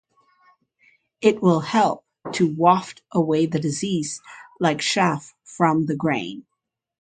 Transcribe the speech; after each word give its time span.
It 1.21 1.43
will 1.43 1.59
help 1.59 2.03
to 2.31 2.51
waft 2.55 3.03
away 3.11 3.45
the 3.45 3.59
disease 3.59 4.19
like 4.59 4.79
chaff 4.79 5.31
from 5.43 5.85
the 5.85 5.95
grain. 5.95 6.43